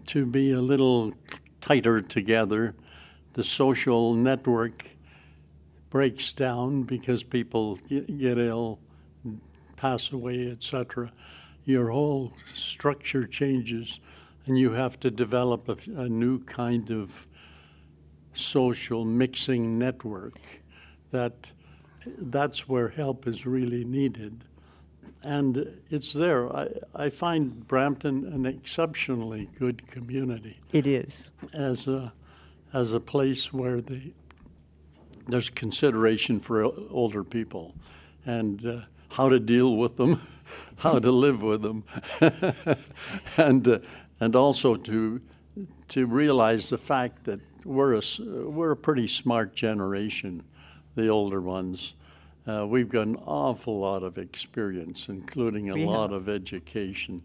to 0.07 0.27
be 0.27 0.51
a 0.51 0.61
little 0.61 1.15
tighter 1.61 2.01
together. 2.01 2.75
The 3.35 3.45
social 3.45 4.13
network 4.13 4.87
breaks 5.89 6.33
down 6.33 6.83
because 6.83 7.23
people 7.23 7.77
get, 7.89 8.19
get 8.19 8.39
ill, 8.39 8.81
pass 9.77 10.11
away, 10.11 10.51
etc. 10.51 11.13
Your 11.65 11.91
whole 11.93 12.33
structure 12.55 13.25
changes, 13.25 14.01
and 14.47 14.59
you 14.59 14.73
have 14.73 14.99
to 15.01 15.11
develop 15.11 15.69
a, 15.69 15.77
a 16.01 16.09
new 16.09 16.39
kind 16.45 16.91
of 16.91 17.27
social 18.33 19.05
mixing 19.05 19.79
network 19.79 20.39
that 21.11 21.53
that's 22.19 22.69
where 22.69 22.89
help 22.89 23.27
is 23.27 23.47
really 23.47 23.85
needed. 23.85 24.45
And 25.23 25.81
it's 25.91 26.13
there. 26.13 26.55
I, 26.55 26.69
I 26.95 27.11
find 27.11 27.67
Brampton 27.67 28.25
an 28.27 28.47
exceptionally 28.47 29.49
good 29.59 29.89
community 29.89 30.61
It 30.73 30.87
is. 30.87 31.31
as 31.53 31.89
a, 31.89 32.13
as 32.73 32.93
a 32.93 33.01
place 33.01 33.53
where 33.53 33.81
the, 33.81 34.13
there's 35.27 35.51
consideration 35.51 36.39
for 36.39 36.63
older 36.63 37.25
people 37.25 37.75
and 38.25 38.65
uh, 38.65 38.81
how 39.11 39.29
to 39.29 39.41
deal 39.41 39.77
with 39.77 39.97
them, 39.97 40.21
how 40.77 40.99
to 41.01 41.11
live 41.11 41.43
with 41.43 41.63
them, 41.63 41.85
and, 43.37 43.67
uh, 43.67 43.79
and 44.21 44.35
also 44.37 44.75
to, 44.75 45.21
to 45.89 46.07
realize 46.07 46.69
the 46.71 46.79
fact 46.79 47.25
that 47.25 47.41
we're 47.65 47.95
a, 47.95 48.03
we're 48.49 48.71
a 48.73 48.77
pretty 48.77 49.09
smart 49.09 49.55
generation, 49.55 50.43
the 50.95 51.09
older 51.09 51.41
ones. 51.41 51.95
Uh, 52.47 52.65
we've 52.67 52.89
got 52.89 53.07
an 53.09 53.17
awful 53.27 53.81
lot 53.81 54.03
of 54.03 54.19
experience, 54.19 55.09
including 55.09 55.71
a 55.71 55.75
We 55.75 55.85
lot 55.85 56.11
have. 56.11 56.23
of 56.23 56.29
education. 56.29 57.23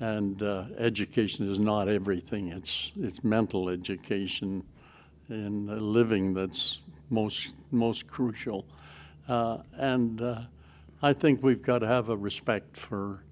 And 0.00 0.42
uh, 0.42 0.64
education 0.76 1.48
is 1.48 1.58
not 1.58 1.88
everything. 1.88 2.48
It's 2.48 2.92
it's 3.00 3.24
mental 3.24 3.70
education 3.70 4.62
and 5.28 5.70
uh, 5.70 5.74
living 5.74 6.34
that's 6.34 6.80
most 7.08 7.54
most 7.70 8.06
crucial. 8.06 8.66
Uh, 9.26 9.58
and 9.72 10.20
uh, 10.20 10.40
I 11.00 11.12
think 11.14 11.42
we've 11.42 11.62
got 11.62 11.78
to 11.78 11.86
have 11.86 12.10
a 12.10 12.16
respect 12.16 12.76
for 12.76 13.22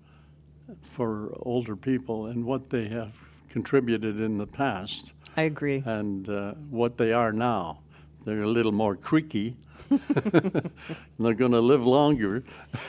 for 0.83 1.33
older 1.41 1.77
people 1.77 2.27
and 2.27 2.45
what 2.45 2.71
they 2.71 2.89
have 2.89 3.17
contributed 3.49 4.19
in 4.19 4.39
the 4.39 4.47
past 4.47 5.13
I 5.37 5.43
agree. 5.43 5.83
and 5.87 6.29
uh, 6.29 6.55
what 6.71 6.97
they 6.99 7.13
are 7.13 7.33
now. 7.33 7.81
They're 8.25 8.43
a 8.43 8.49
little 8.49 8.73
more 8.73 8.97
creaky. 8.97 9.57
and 9.91 10.01
they're 11.19 11.35
going 11.35 11.53
to 11.53 11.61
live 11.61 11.85
longer. 11.85 12.43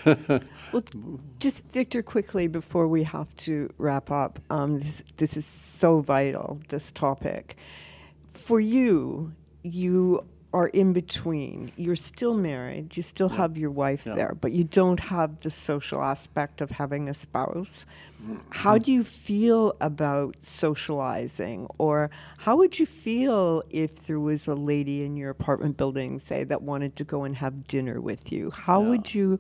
Well, 0.71 0.83
just 1.39 1.63
Victor, 1.71 2.01
quickly 2.01 2.47
before 2.47 2.87
we 2.87 3.03
have 3.03 3.33
to 3.37 3.69
wrap 3.77 4.11
up, 4.11 4.39
um, 4.49 4.79
this, 4.79 5.03
this 5.17 5.37
is 5.37 5.45
so 5.45 5.99
vital, 6.01 6.59
this 6.69 6.91
topic. 6.91 7.55
For 8.33 8.59
you, 8.59 9.33
you 9.63 10.25
are 10.59 10.67
in 10.81 10.93
between. 10.93 11.57
You're 11.75 11.97
still 12.11 12.33
married, 12.51 12.95
you 12.97 13.03
still 13.03 13.27
have 13.41 13.57
your 13.63 13.71
wife 13.83 14.03
Yeah. 14.05 14.15
there, 14.19 14.33
but 14.43 14.51
you 14.57 14.63
don't 14.63 15.01
have 15.15 15.31
the 15.45 15.49
social 15.49 16.01
aspect 16.01 16.61
of 16.61 16.69
having 16.81 17.09
a 17.09 17.13
spouse. 17.13 17.85
Mm-hmm. 18.23 18.37
How 18.63 18.75
do 18.85 18.89
you 18.97 19.03
feel 19.03 19.61
about 19.91 20.35
socializing? 20.43 21.67
Or 21.77 22.09
how 22.45 22.55
would 22.59 22.79
you 22.79 22.85
feel 22.85 23.63
if 23.69 23.91
there 24.07 24.19
was 24.19 24.47
a 24.47 24.55
lady 24.55 25.03
in 25.03 25.17
your 25.17 25.29
apartment 25.29 25.75
building, 25.77 26.19
say, 26.19 26.45
that 26.45 26.61
wanted 26.61 26.95
to 26.99 27.03
go 27.03 27.23
and 27.27 27.35
have 27.35 27.67
dinner 27.67 27.99
with 28.09 28.31
you? 28.31 28.51
How 28.51 28.81
Yeah. 28.81 28.89
would 28.89 29.13
you, 29.13 29.39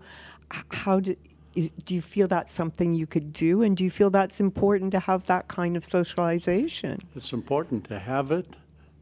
how 0.83 0.99
do, 0.99 1.15
is, 1.55 1.69
do 1.85 1.95
you 1.95 2.01
feel 2.01 2.27
that's 2.27 2.53
something 2.53 2.91
you 2.93 3.07
could 3.07 3.31
do? 3.31 3.61
And 3.63 3.77
do 3.77 3.83
you 3.87 3.89
feel 3.99 4.09
that's 4.09 4.39
important 4.41 4.91
to 4.91 4.99
have 4.99 5.25
that 5.27 5.47
kind 5.47 5.77
of 5.77 5.83
socialization? 5.85 6.99
It's 7.15 7.31
important 7.31 7.85
to 7.85 7.99
have 7.99 8.31
it. 8.39 8.57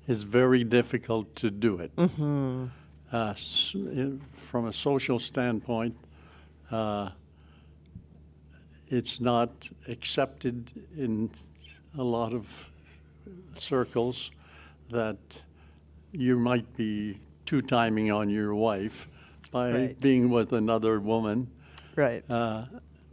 It's 0.08 0.24
very 0.24 0.64
difficult 0.64 1.36
to 1.38 1.50
do 1.50 1.78
it. 1.78 1.96
Mm-hmm. 1.96 2.66
Uh, 3.12 3.34
from 4.34 4.66
a 4.68 4.74
social 4.74 5.20
standpoint, 5.20 5.96
uh, 6.72 7.12
it's 8.88 9.22
not 9.22 9.70
accepted 9.88 10.72
in 10.98 11.30
a 11.98 12.04
lot 12.04 12.34
of 12.34 12.70
circles 13.54 14.32
that 14.90 15.44
you 16.12 16.38
might 16.38 16.76
be 16.76 17.20
two 17.46 17.62
timing 17.62 18.12
on 18.12 18.30
your 18.30 18.54
wife 18.56 19.08
by 19.52 19.72
Right. 19.72 20.02
being 20.02 20.30
with 20.30 20.52
another 20.54 21.00
woman, 21.00 21.48
Right. 21.96 22.24
uh, 22.30 22.66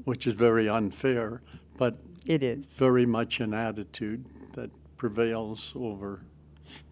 which 0.05 0.27
is 0.27 0.35
very 0.35 0.69
unfair, 0.69 1.43
but 1.77 1.99
it 2.27 2.43
is. 2.43 2.65
very 2.67 3.07
much 3.07 3.41
an 3.41 3.53
attitude 3.55 4.25
that 4.55 4.71
prevails 4.97 5.73
over 5.77 6.23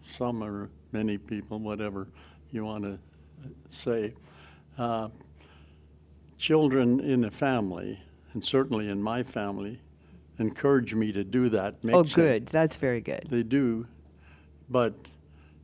some 0.01 0.43
or 0.43 0.69
many 0.91 1.17
people, 1.17 1.59
whatever 1.59 2.07
you 2.51 2.65
want 2.65 2.83
to 2.83 2.99
say. 3.69 4.13
Uh, 4.77 5.09
children 6.37 6.99
in 6.99 7.25
a 7.25 7.31
family, 7.31 7.99
and 8.33 8.43
certainly 8.43 8.89
in 8.89 9.01
my 9.01 9.23
family, 9.23 9.81
encourage 10.39 10.95
me 10.95 11.11
to 11.11 11.23
do 11.23 11.49
that. 11.49 11.75
Oh, 11.91 12.03
good. 12.03 12.47
That's 12.47 12.77
very 12.77 13.01
good. 13.01 13.25
They 13.29 13.43
do, 13.43 13.87
but 14.69 14.93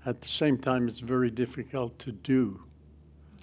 at 0.06 0.22
the 0.22 0.28
same 0.28 0.58
time, 0.58 0.88
it's 0.88 1.00
very 1.00 1.32
difficult 1.32 1.98
to 2.00 2.12
do. 2.12 2.62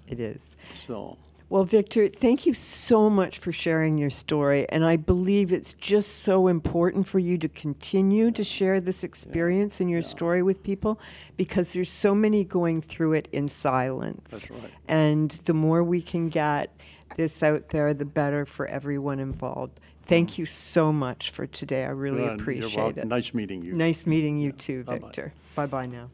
It 0.07 0.20
is. 0.20 0.57
So, 0.70 1.18
Well, 1.53 1.65
Victor, 1.65 2.09
thank 2.09 2.47
you 2.47 2.55
so 2.55 3.11
much 3.11 3.38
for 3.38 3.53
sharing 3.53 3.99
your 3.99 4.09
story. 4.09 4.67
And 4.71 4.87
I 4.87 4.97
believe 4.97 5.53
it's 5.53 5.75
just 5.75 6.21
so 6.21 6.49
important 6.49 7.07
for 7.07 7.19
you 7.19 7.37
to 7.37 7.47
continue 7.47 8.31
to 8.31 8.43
share 8.43 8.81
this 8.81 9.05
experience 9.05 9.79
and 9.79 9.91
your 9.91 10.01
story 10.01 10.43
with 10.43 10.62
people 10.62 10.99
because 11.37 11.75
there's 11.75 11.91
so 11.91 12.15
many 12.15 12.43
going 12.43 12.81
through 12.81 13.12
it 13.12 13.29
in 13.33 13.49
silence. 13.49 14.31
That's 14.31 14.51
right. 14.51 14.71
And 14.88 15.31
the 15.45 15.53
more 15.53 15.85
we 15.85 16.01
can 16.01 16.31
get 16.31 16.75
this 17.19 17.43
out 17.43 17.69
there, 17.69 17.93
the 17.93 18.07
better 18.07 18.47
for 18.47 18.67
everyone 18.67 19.21
involved. 19.21 19.79
Thank 20.07 20.31
mm. 20.31 20.38
you 20.38 20.47
so 20.47 20.91
much 20.91 21.29
for 21.29 21.47
today. 21.47 21.85
I 21.85 21.91
really. 21.91 22.23
You're 22.23 22.33
appreciate 22.33 22.97
it. 22.97 23.05
Nice 23.07 23.35
meeting 23.35 23.61
you. 23.61 23.75
Nice 23.75 24.07
meeting 24.07 24.38
you 24.38 24.53
too, 24.53 24.85
Victor. 24.85 25.35
Bye 25.55 25.67
bye 25.67 25.85
now. 25.85 26.09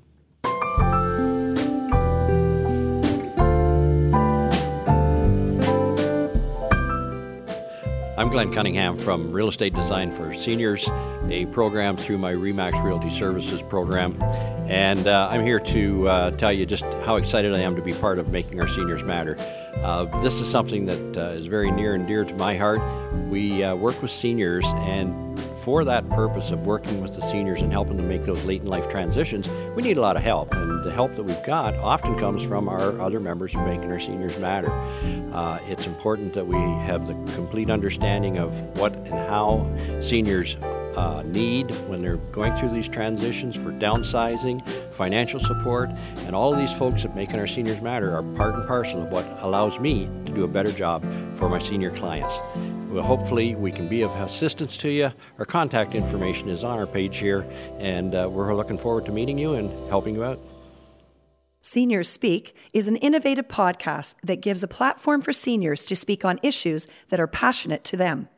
I'm 8.18 8.31
Glenn 8.31 8.52
Cunningham 8.52 8.98
from 8.98 9.31
Real 9.31 9.46
Estate 9.46 9.74
Design 9.74 10.11
for 10.11 10.35
Seniors, 10.35 10.88
a 11.31 11.46
program 11.52 11.96
through 11.96 12.18
my 12.18 12.33
REMAX 12.33 12.83
Realty 12.83 13.11
Services 13.11 13.62
program. 13.62 14.20
And 14.66 15.07
uh, 15.07 15.28
I'm 15.31 15.44
here 15.44 15.61
to 15.61 16.09
uh, 16.09 16.31
tell 16.33 16.52
you 16.52 16.66
just 16.66 16.83
how 17.04 17.14
excited 17.14 17.54
I 17.54 17.61
am 17.61 17.76
to 17.76 17.81
be 17.81 17.94
part 17.94 18.18
of 18.18 18.31
Making 18.31 18.61
Our 18.61 18.66
Seniors 18.66 19.04
Matter. 19.04 19.37
Uh, 19.85 20.07
this 20.20 20.40
is 20.40 20.50
something 20.50 20.87
that 20.87 21.16
uh, 21.16 21.31
is 21.37 21.46
very 21.46 21.70
near 21.70 21.94
and 21.94 22.09
dear 22.09 22.24
to 22.24 22.35
my 22.35 22.57
heart. 22.57 22.81
We 23.28 23.62
uh, 23.62 23.76
work 23.76 24.02
with 24.02 24.11
seniors, 24.11 24.66
and 24.66 25.38
for 25.68 25.85
that 25.85 26.09
purpose 26.09 26.50
of 26.50 26.64
working 26.64 27.02
with 27.02 27.14
the 27.14 27.20
seniors 27.20 27.61
and 27.61 27.70
helping 27.70 27.98
them 27.98 28.09
make 28.09 28.24
those 28.24 28.42
late 28.46 28.62
in 28.62 28.68
life 28.68 28.88
transitions, 28.88 29.50
we 29.76 29.83
need 29.83 29.98
a 29.98 30.00
lot 30.00 30.16
of 30.16 30.22
help. 30.22 30.54
And 30.54 30.83
the 30.83 30.90
help 30.90 31.14
that 31.16 31.22
we've 31.22 31.42
got 31.42 31.74
often 31.74 32.18
comes 32.18 32.42
from 32.42 32.70
our 32.70 32.98
other 32.98 33.20
members 33.20 33.54
of 33.54 33.61
Making 33.66 33.92
Our 33.92 34.00
Seniors 34.00 34.38
Matter. 34.38 34.72
Uh, 35.31 35.59
it's 35.68 35.87
important 35.87 36.33
that 36.33 36.46
we 36.46 36.57
have 36.57 37.07
the 37.07 37.12
complete 37.35 37.68
understanding 37.68 38.38
of 38.38 38.59
what 38.78 38.94
and 38.94 39.28
how 39.28 39.70
seniors 40.00 40.57
uh, 40.96 41.22
need 41.26 41.70
when 41.87 42.00
they're 42.00 42.16
going 42.33 42.57
through 42.57 42.70
these 42.70 42.88
transitions 42.88 43.54
for 43.54 43.70
downsizing, 43.70 44.66
financial 44.90 45.38
support, 45.38 45.90
and 46.24 46.35
all 46.35 46.50
of 46.50 46.59
these 46.59 46.72
folks 46.72 47.04
at 47.04 47.14
Making 47.14 47.40
Our 47.40 47.46
Seniors 47.46 47.83
Matter 47.83 48.16
are 48.16 48.22
part 48.22 48.54
and 48.54 48.66
parcel 48.66 49.02
of 49.02 49.12
what 49.12 49.26
allows 49.42 49.78
me 49.78 50.09
to 50.24 50.33
do 50.33 50.44
a 50.44 50.48
better 50.48 50.72
job 50.72 51.04
for 51.37 51.50
my 51.50 51.59
senior 51.59 51.90
clients. 51.90 52.40
Well, 52.88 53.05
hopefully, 53.05 53.55
we 53.55 53.70
can 53.70 53.87
be 53.87 54.01
of 54.01 54.11
assistance 54.12 54.79
to 54.79 54.88
you. 54.88 55.12
Our 55.38 55.44
contact 55.44 55.94
information 55.94 56.48
is 56.48 56.64
on 56.64 56.79
our 56.79 56.87
page 56.87 57.18
here, 57.18 57.46
and 57.79 58.14
uh, 58.14 58.31
we're 58.31 58.55
looking 58.55 58.79
forward 58.79 59.05
to 59.05 59.12
meeting 59.12 59.37
you 59.37 59.53
and 59.53 59.70
helping 59.90 60.14
you 60.14 60.24
out. 60.24 60.40
Seniors 61.61 62.09
Speak 62.09 62.57
is 62.72 62.88
an 62.88 62.96
innovative 62.96 63.46
podcast 63.46 64.14
that 64.24 64.40
gives 64.40 64.62
a 64.62 64.68
platform 64.68 65.20
for 65.20 65.35
seniors 65.35 65.85
to 65.85 65.94
speak 65.94 66.24
on 66.24 66.40
issues 66.42 66.88
that 67.11 67.20
are 67.20 67.27
passionate 67.27 67.85
to 67.85 67.96
them. 67.98 68.31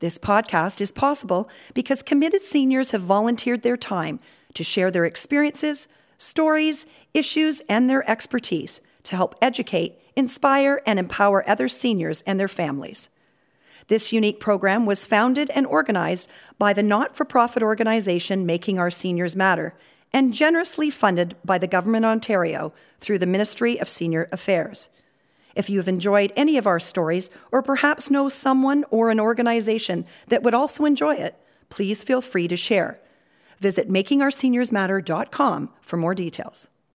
This 0.00 0.18
podcast 0.18 0.80
is 0.80 0.90
possible 0.90 1.48
because 1.72 2.02
committed 2.02 2.42
seniors 2.42 2.90
have 2.90 3.02
volunteered 3.02 3.62
their 3.62 3.76
time 3.76 4.18
to 4.54 4.64
share 4.64 4.90
their 4.90 5.04
experiences, 5.04 5.86
stories, 6.18 6.86
issues, 7.14 7.62
and 7.68 7.88
their 7.88 8.08
expertise 8.10 8.80
to 9.04 9.14
help 9.14 9.36
educate, 9.40 9.94
inspire, 10.16 10.82
and 10.84 10.98
empower 10.98 11.48
other 11.48 11.68
seniors 11.68 12.22
and 12.22 12.40
their 12.40 12.48
families. 12.48 13.10
This 13.88 14.12
unique 14.12 14.40
program 14.40 14.84
was 14.84 15.06
founded 15.06 15.50
and 15.50 15.66
organized 15.66 16.28
by 16.58 16.72
the 16.72 16.82
not 16.82 17.16
for 17.16 17.24
profit 17.24 17.62
organization 17.62 18.44
Making 18.44 18.78
Our 18.78 18.90
Seniors 18.90 19.36
Matter 19.36 19.74
and 20.12 20.32
generously 20.32 20.90
funded 20.90 21.36
by 21.44 21.58
the 21.58 21.66
Government 21.66 22.04
of 22.04 22.10
Ontario 22.10 22.72
through 23.00 23.18
the 23.18 23.26
Ministry 23.26 23.78
of 23.78 23.88
Senior 23.88 24.28
Affairs. 24.32 24.88
If 25.54 25.70
you 25.70 25.78
have 25.78 25.88
enjoyed 25.88 26.32
any 26.36 26.58
of 26.58 26.66
our 26.66 26.80
stories, 26.80 27.30
or 27.50 27.62
perhaps 27.62 28.10
know 28.10 28.28
someone 28.28 28.84
or 28.90 29.10
an 29.10 29.20
organization 29.20 30.04
that 30.28 30.42
would 30.42 30.54
also 30.54 30.84
enjoy 30.84 31.14
it, 31.14 31.34
please 31.70 32.02
feel 32.02 32.20
free 32.20 32.46
to 32.48 32.56
share. 32.56 33.00
Visit 33.58 33.88
makingourseniorsmatter.com 33.88 35.70
for 35.80 35.96
more 35.96 36.14
details. 36.14 36.68